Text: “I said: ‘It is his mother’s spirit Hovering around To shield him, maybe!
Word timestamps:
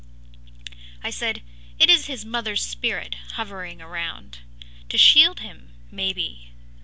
“I 1.03 1.11
said: 1.11 1.43
‘It 1.77 1.87
is 1.87 2.07
his 2.07 2.25
mother’s 2.25 2.63
spirit 2.63 3.13
Hovering 3.33 3.83
around 3.83 4.39
To 4.89 4.97
shield 4.97 5.41
him, 5.41 5.73
maybe! 5.91 6.49